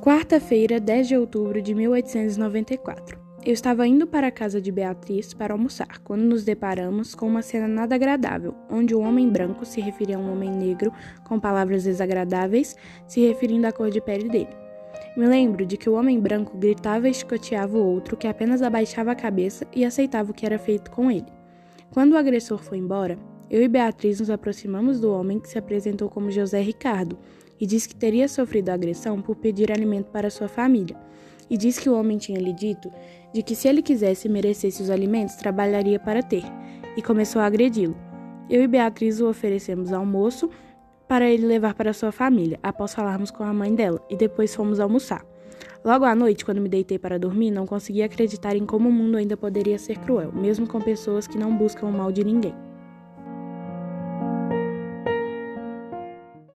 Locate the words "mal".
51.92-52.12